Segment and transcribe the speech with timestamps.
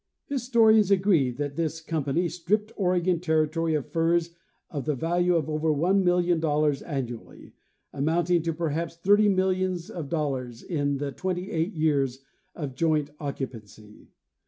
[0.25, 4.31] Historians agree that this company stripped Oregon territory of furs
[4.71, 7.53] of the value of over one million dollars annually,
[7.93, 12.23] amounting to perhaps thirty millions of dollars in the twenty eight years
[12.55, 14.09] of joint occupancy.